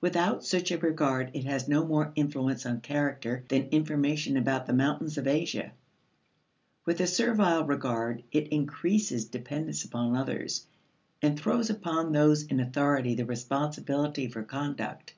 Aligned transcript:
Without 0.00 0.44
such 0.44 0.72
a 0.72 0.78
regard, 0.78 1.30
it 1.34 1.44
has 1.44 1.68
no 1.68 1.86
more 1.86 2.10
influence 2.16 2.66
on 2.66 2.80
character 2.80 3.44
than 3.46 3.68
information 3.68 4.36
about 4.36 4.66
the 4.66 4.72
mountains 4.72 5.16
of 5.18 5.28
Asia; 5.28 5.70
with 6.84 6.98
a 7.00 7.06
servile 7.06 7.64
regard, 7.64 8.24
it 8.32 8.48
increases 8.48 9.24
dependence 9.26 9.84
upon 9.84 10.16
others, 10.16 10.66
and 11.22 11.38
throws 11.38 11.70
upon 11.70 12.10
those 12.10 12.42
in 12.42 12.58
authority 12.58 13.14
the 13.14 13.24
responsibility 13.24 14.26
for 14.26 14.42
conduct. 14.42 15.14